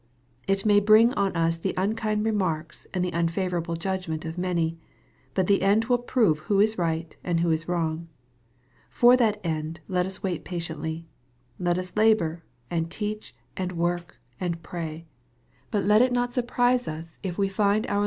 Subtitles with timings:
[0.47, 4.79] It may bring on us the unkind remarks and the un favorable judgment of many.
[5.35, 8.07] But the end will prove who is right and who is wrong.
[8.89, 11.05] For that end let ua wait patiently.
[11.59, 12.41] Let us labor,
[12.71, 15.05] and teach, and work, and pray.
[15.69, 17.99] But let it not surprise us if we find out MARK, CHAP.